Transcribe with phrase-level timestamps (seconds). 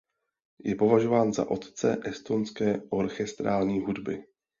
[0.63, 4.23] Je považován za otce estonské orchestrální hudby.